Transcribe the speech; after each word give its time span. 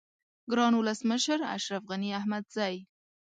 گران 0.51 0.73
ولس 0.75 0.99
مشر 1.11 1.39
اشرف 1.55 1.83
غنی 1.89 2.09
احمدزی 2.19 2.75